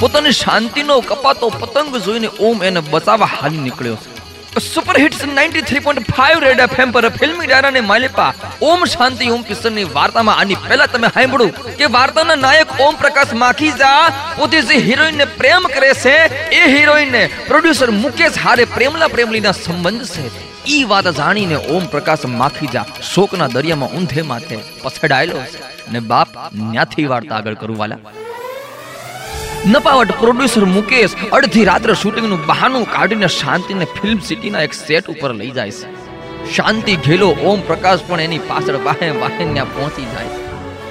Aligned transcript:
પોતાની 0.00 0.32
શાંતિનો 0.32 1.00
કપાતો 1.00 1.48
પતંગ 1.48 1.96
જોઈને 1.96 2.28
ઓમ 2.40 2.64
એને 2.64 2.80
બચાવવા 2.80 3.26
હાલી 3.26 3.56
નીકળ્યો. 3.56 3.98
સુપર 4.74 4.96
હિટ્સ 4.98 5.20
93.5 5.24 6.40
રેડ 6.40 6.60
એફએમ 6.60 6.90
પર 6.90 7.08
ફિલ્મી 7.08 7.46
ડાયરાને 7.46 7.80
માલિપા. 7.80 8.34
ઓમ 8.62 8.84
શાંતિ 8.84 9.30
ઓમ 9.30 9.42
કિશનની 9.42 9.84
વાર્તામાં 9.84 10.36
આની 10.36 10.54
પહેલા 10.54 10.86
તમે 10.86 11.08
સાંભળ્યું 11.08 11.76
કે 11.76 11.84
વાર્તાના 11.84 12.34
નાયક 12.34 12.80
ઓમ 12.80 12.94
પ્રકાશ 12.94 13.32
માખીજા 13.32 14.08
પોતે 14.38 14.62
જે 14.62 14.74
હિરોઈનને 14.74 15.24
પ્રેમ 15.24 15.62
કરે 15.62 15.92
છે. 15.94 16.16
એ 16.48 16.78
હિરોઈનને 16.78 17.22
પ્રોડ્યુસર 17.46 17.90
મુકેશ 17.90 18.38
હારે 18.44 18.64
પ્રેમલા 18.64 19.08
પ્રેમલીના 19.08 19.52
સંબંધ 19.52 20.04
છે. 20.04 20.26
ઈ 20.66 20.84
વાત 20.84 21.08
જાણીને 21.08 21.54
ઓમ 21.54 21.86
પ્રકાશ 21.86 22.24
માખીજા 22.24 22.84
શોકના 23.14 23.46
દરિયામાં 23.46 23.88
ઊંધે 23.88 24.22
માથે 24.22 24.58
પછડાયેલો 24.82 25.40
છે. 25.40 25.90
ને 25.92 26.00
બાપ 26.00 26.28
ન્યાથી 26.54 27.04
વાર્તા 27.04 27.36
આગળ 27.36 27.54
કરું 27.54 27.78
વાલા. 27.78 27.98
નપાવટ 29.66 30.10
પ્રોડ્યુસર 30.18 30.64
મુકેશ 30.64 31.10
અડધી 31.32 31.64
રાત્રે 31.64 31.94
શૂટિંગનું 31.94 32.46
બહાનું 32.46 32.90
કાઢીને 32.92 33.28
શાંતિને 33.28 33.84
ફિલ્મ 33.84 34.18
સિટીના 34.18 34.62
એક 34.62 34.74
સેટ 34.74 35.06
ઉપર 35.08 35.34
લઈ 35.34 35.50
જાય 35.50 35.70
છે. 35.70 35.92
શાંતિ 36.54 36.96
ઘેલો 36.96 37.28
ઓમ 37.28 37.60
પ્રકાશ 37.60 37.98
પણ 38.06 38.20
એની 38.20 38.38
પાછળ 38.38 38.76
વાહે 38.76 39.10
વાહે 39.10 39.52
ત્યાં 39.52 39.74
પહોંચી 39.74 40.02
જાય. 40.02 40.26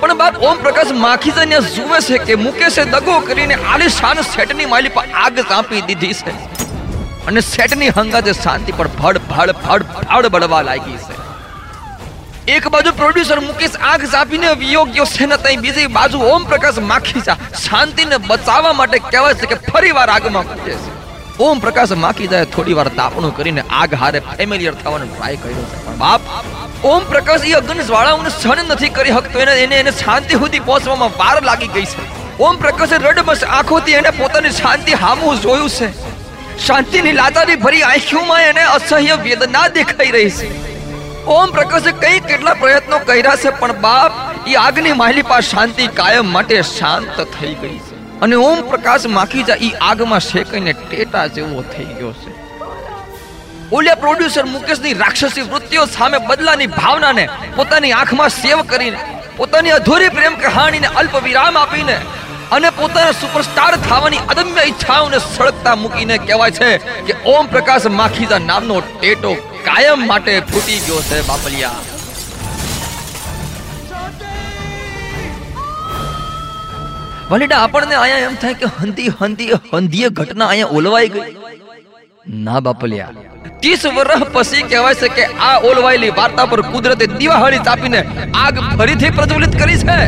પણ 0.00 0.14
બાદ 0.14 0.36
ઓમ 0.36 0.56
પ્રકાશ 0.56 0.92
માખી 0.92 1.30
જઈને 1.30 1.60
જુએ 1.60 2.00
છે 2.00 2.18
કે 2.18 2.34
મુકેશે 2.34 2.84
દગો 2.84 3.18
કરીને 3.18 3.54
આલિશાન 3.54 4.22
સેટની 4.22 4.64
માલી 4.64 4.88
પર 4.88 5.04
આગ 5.14 5.40
કાપી 5.40 5.80
દીધી 5.80 6.12
છે. 6.12 6.30
અને 7.26 7.40
સેટની 7.40 7.88
હંગાતે 7.88 8.32
શાંતિ 8.32 8.72
પર 8.72 8.88
ભડ 8.88 9.18
ભડ 9.18 9.52
ભડ 9.52 9.82
ભડ 9.82 10.26
બળવા 10.26 10.62
લાગી 10.62 10.96
છે. 10.96 11.23
એક 12.48 12.66
બાજુ 12.68 12.90
પ્રોડ્યુસર 12.92 13.40
મુકેશ 13.40 13.76
આગ 13.90 14.02
ઝાપીને 14.04 14.48
વિયોગ્યો 14.52 15.04
છે 15.04 15.26
ને 15.26 15.36
તઈ 15.36 15.56
બીજી 15.56 15.86
બાજુ 15.86 16.18
ઓમ 16.30 16.42
પ્રકાશ 16.44 16.78
માખીજા. 16.78 17.36
શાંતિને 17.62 18.16
બચાવવા 18.16 18.72
માટે 18.72 18.98
કહેવાય 18.98 19.34
છે 19.34 19.46
કે 19.46 19.54
ફરીવાર 19.54 20.10
આગમાં 20.10 20.42
કૂદે 20.42 20.72
છે. 20.72 20.90
ઓમ 21.44 21.58
પ્રકાશ 21.58 21.92
માખીજાએ 21.92 22.44
થોડી 22.44 22.72
વાર 22.72 22.88
તાપણું 22.88 23.36
કરીને 23.36 23.62
આગ 23.70 23.94
હારે 23.94 24.20
ફેમિલિયર 24.20 24.74
થવાનો 24.74 25.06
ટ્રાય 25.06 25.36
કર્યો 25.36 25.62
છે. 25.62 25.86
પણ 25.86 25.96
બાપ 25.96 26.20
ઓમ 26.84 27.08
પ્રકાશ 27.14 27.46
એ 27.46 27.52
અગ્નિ 27.52 27.82
જ્વાળાઓને 27.84 28.30
સહન 28.30 28.68
નથી 28.68 28.88
કરી 28.88 29.12
શકતો. 29.12 29.40
એને 29.40 29.52
એને 29.52 29.76
એને 29.76 29.90
શાંતિ 29.90 30.34
સુધી 30.34 30.58
પહોંચવામાં 30.58 31.16
વાર 31.16 31.42
લાગી 31.42 31.66
ગઈ 31.66 31.84
છે. 31.84 32.06
ઓમ 32.38 32.56
પ્રકાશે 32.56 32.96
રડમસ 32.96 33.44
આંખોથી 33.44 33.92
એને 33.92 34.10
પોતાની 34.10 34.50
શાંતિ 34.50 34.92
હામું 34.92 35.40
જોયું 35.40 35.70
છે. 35.70 35.90
શાંતિની 36.66 37.12
લાતારી 37.12 37.56
ભરી 37.56 37.82
આંખોમાં 37.82 38.42
એને 38.42 38.62
અસહ્ય 38.76 39.18
વેદના 39.24 39.66
દેખાઈ 39.80 40.10
રહી 40.10 40.30
છે. 40.30 40.73
ઓમ 41.26 41.50
પ્રકાશે 41.50 41.92
કઈ 42.00 42.20
કેટલા 42.20 42.54
પ્રયત્નો 42.54 42.96
કર્યા 42.98 43.36
છે, 43.42 43.50
પણ 43.60 43.76
બાપ 43.80 44.48
એ 44.48 44.56
આગની 44.62 44.96
માહિલી 45.00 45.26
પાસે 45.28 45.50
શાંતિ 45.50 45.86
કાયમ 45.98 46.26
માટે 46.32 46.56
શાંત 46.70 47.20
થઈ 47.36 47.52
ગઈ 47.62 47.78
છે. 47.84 48.00
અને 48.22 48.36
ઓમ 48.48 48.60
પ્રકાશ 48.72 49.06
માખીજા 49.18 49.56
ઈ 49.66 49.70
આગમાં 49.90 50.24
શેકઈને 50.26 50.74
ટેટા 50.80 51.26
જેવો 51.36 51.62
થઈ 51.70 51.86
ગયો 52.00 52.12
છે. 52.24 52.34
ઓલિયા 53.72 54.02
પ્રોડ્યુસર 54.02 54.44
મુકેશની 54.46 54.92
રાક્ષસી 55.04 55.46
વૃત્તિઓ 55.54 55.86
સામે 55.94 56.18
બદલાની 56.28 56.68
ભાવનાને 56.76 57.24
પોતાની 57.56 57.94
આંખમાં 58.00 58.36
સેવ 58.36 58.62
કરીને, 58.74 58.98
પોતાની 59.36 59.74
અધૂરી 59.78 60.12
પ્રેમ 60.18 60.38
કહાણીને 60.44 60.88
અલ્પ 60.94 61.18
વિરામ 61.24 61.56
આપીને 61.56 61.96
અને 62.50 62.70
પોતાના 62.82 63.18
સુપરસ્ટાર 63.22 63.72
થવાની 63.88 64.22
અદમ્ય 64.28 64.68
ઈચ્છાઓને 64.68 65.24
સળગતા 65.30 65.76
મૂકીને 65.76 66.16
કહેવાય 66.18 66.56
છે 66.60 66.70
કે 67.06 67.20
ઓમ 67.34 67.52
પ્રકાશ 67.56 67.90
માખીજા 68.00 68.44
નામનો 68.50 68.80
ટેટો 68.92 69.34
કાયમ 69.66 70.00
માટે 70.12 70.32
ફૂટી 70.52 70.80
ગયો 70.86 71.00
છે 71.10 71.18
બાપલિયા. 71.28 71.82
વલીડા 77.28 77.60
આપણને 77.66 77.94
અહીંયા 78.00 78.30
એમ 78.30 78.34
થાય 78.42 78.56
કે 78.62 78.66
હંધી 78.78 79.12
હંધી, 79.20 79.52
હંધીય 79.72 80.08
ઘટના 80.18 80.48
અહીંયા 80.54 80.76
ઓલવાઈ 80.80 81.10
ગઈ. 81.14 81.30
ના 82.48 82.60
બાપલિયા. 82.66 83.14
ત્રીસ 83.62 83.84
વર્ષ 83.96 84.24
પછી 84.34 84.64
કહેવાય 84.72 84.98
છે 85.02 85.08
કે 85.18 85.24
આ 85.48 85.54
ઓલવાયેલી 85.70 86.12
વાર્તા 86.18 86.46
પર 86.52 86.60
કુદરતે 86.72 87.06
દિવાહળી 87.20 87.64
ચાપીને 87.68 88.00
આગ 88.42 88.60
ફરીથી 88.78 89.12
પ્રજ્વલિત 89.20 89.56
કરી 89.62 89.78
છે. 89.86 89.98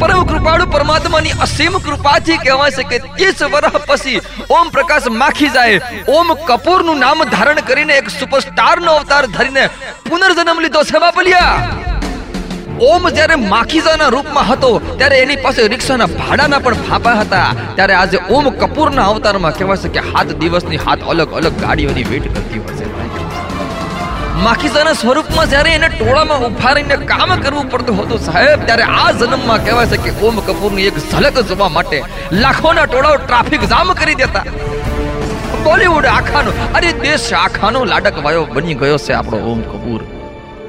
પરમ 0.00 0.20
કૃપાળુ 0.30 0.66
પરમાત્માની 0.72 1.36
અસીમ 1.44 1.76
કૃપાથી 1.86 2.38
કહેવાય 2.42 2.74
છે 2.76 2.84
કે 2.90 2.98
ત્રીસ 3.16 3.40
વર્ષ 3.54 3.86
પછી 3.88 4.20
ઓમ 4.58 4.70
પ્રકાશ 4.74 5.08
માખીજાએ 5.22 5.76
ઓમ 6.18 6.28
કપૂરનું 6.50 7.02
નામ 7.04 7.24
ધારણ 7.34 7.60
કરીને 7.70 7.94
એક 7.96 8.10
સુપરસ્ટારનો 8.16 8.94
અવતાર 9.00 9.24
ધરીને 9.36 9.64
પુનર્જન્મ 10.08 10.62
લીધો 10.64 10.84
છે 10.90 11.02
બાપલિયા. 11.04 11.56
ઓમ 12.90 13.08
જ્યારે 13.16 13.36
માખીજાના 13.52 14.10
રૂપમાં 14.16 14.48
હતો, 14.50 14.70
ત્યારે 14.98 15.16
એની 15.22 15.38
પાસે 15.44 15.62
રિક્ષાના 15.74 16.10
ભાડાના 16.18 16.60
પણ 16.66 16.84
ફાફા 16.90 17.16
હતા. 17.22 17.48
ત્યારે 17.76 17.94
આજે 18.00 18.18
ઓમ 18.36 18.50
કપૂરના 18.60 19.08
અવતારમાં 19.12 19.58
કહેવાય 19.58 19.82
છે 19.84 19.94
કે 19.96 20.06
હાથ 20.12 20.32
દિવસની 20.44 20.82
હાથ 20.86 21.02
અલગ 21.14 21.36
અલગ 21.40 21.60
ગાડીઓની 21.64 22.08
વેટ 22.12 22.30
કરતી 22.34 22.60
હોય 22.64 22.76
છે. 22.78 23.07
માખીજાના 24.44 24.98
સ્વરૂપમાં 24.98 25.48
જ્યારે 25.52 25.70
એને 25.76 25.88
ટોળામાં 25.94 26.42
ઊભા 26.48 26.74
રહીને 26.78 27.06
કામ 27.12 27.30
કરવું 27.44 27.70
પડતું 27.72 27.96
હતું, 28.00 28.20
સાહેબ, 28.26 28.66
ત્યારે 28.66 28.84
આ 28.98 29.12
જન્મમાં 29.22 29.64
કહેવાય 29.64 29.90
છે 29.92 29.98
કે 30.04 30.12
ઓમ 30.28 30.36
કપૂરની 30.48 30.86
એક 30.90 31.00
ઝલક 31.12 31.40
જોવા 31.48 31.70
માટે 31.76 31.96
લાખોના 32.44 32.84
ટોળાઓ 32.84 33.16
ટ્રાફિક 33.24 33.64
જામ 33.72 33.90
કરી 34.02 34.14
દેતા. 34.14 34.44
બોલીવુડ 35.64 36.06
આખાનો, 36.12 36.54
અરે 36.74 36.92
દેશ 37.06 37.26
આખાનો 37.40 37.84
લાડક 37.94 38.22
વાયો 38.28 38.46
બની 38.54 38.78
ગયો 38.84 39.02
છે 39.08 39.12
આપણો 39.12 39.42
ઓમ 39.54 39.66
કપૂર. 39.72 40.00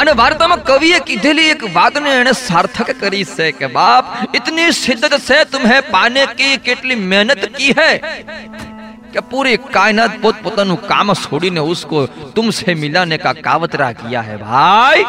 અને 0.00 0.12
વાર્તામાં 0.12 0.64
કવિએ 0.64 0.98
કીધેલી 0.98 1.50
એક 1.54 1.64
વાતને 1.74 2.10
એને 2.10 2.32
સાર્થક 2.32 2.94
કરી 3.00 3.24
છે 3.24 3.50
કે, 3.52 3.66
બાપ, 3.66 4.04
ઇતની 4.34 4.70
શિદ્દત 4.72 5.18
છે, 5.28 5.44
તુમ્હે 5.54 5.80
પાને 5.90 6.22
કી, 6.38 6.56
કેટલી 6.68 6.94
મહેનત 6.94 7.44
કી 7.58 7.74
હૈ? 7.78 7.94
કે 9.12 9.20
પૂરી 9.30 9.58
કાયનાત 9.76 10.18
પોત 10.22 10.36
પોતાનું 10.44 10.80
કામ 10.90 11.14
છોડીને 11.24 11.62
ઉસકો 11.72 12.06
તુમસે 12.34 12.74
મિલાને 12.82 13.16
કા 13.24 13.34
કાવતરા 13.46 13.92
કિયા 14.00 14.28
હે 14.28 14.36
ભાઈ? 14.44 15.04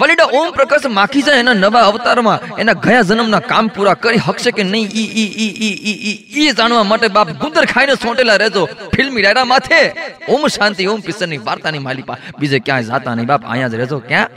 વલીડા 0.00 0.28
ઓમ 0.38 0.52
પ્રકાશ 0.56 0.86
માખીજા 0.98 1.34
એના 1.40 1.54
નવા 1.54 1.82
અવતારમાં, 1.90 2.44
એના 2.62 2.74
ગયા 2.84 3.02
જન્મના 3.08 3.40
કામ 3.50 3.66
પૂરા 3.74 3.96
કરી 4.04 4.22
હકશે 4.26 4.52
કે 4.56 4.64
નહીં, 4.68 4.88
ઈ 5.00 5.08
ઈ 5.22 5.30
ઈ 5.44 5.50
ઈ 5.66 5.74
ઈ 5.90 5.96
ઈ 6.10 6.16
ઈ 6.42 6.54
જાણવા 6.60 6.84
માટે 6.92 7.08
બાપ 7.16 7.32
ગુંદર 7.42 7.64
ખાઈને 7.72 7.96
સોંટેલા 8.04 8.38
રહેજો 8.44 8.62
ફિલ્મી 8.94 9.22
ડાયરા 9.22 9.44
માથે. 9.52 9.80
ઓમ 10.28 10.48
શાંતિ, 10.56 10.88
ઓમ 10.94 11.02
પિસરની 11.08 11.40
વાર્તાની 11.48 11.84
માલિપા 11.88 12.18
બીજે 12.38 12.58
ક્યાંય 12.66 12.88
જાતા 12.90 13.14
નહીં 13.14 13.30
બાપ, 13.32 13.42
અહીંયા 13.52 13.74
જ 13.74 13.82
રહેજો. 13.82 14.00
ક્યાં? 14.10 14.28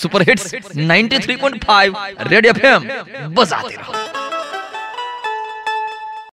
સુપર 0.00 0.22
હિટ્સ 0.30 0.46
93.5 0.74 2.28
રેડ 2.32 2.46
એફએમ 2.52 2.82
બજાતે 3.38 3.74
રહો. 3.80 3.92